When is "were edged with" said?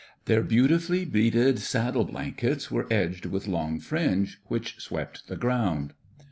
2.71-3.47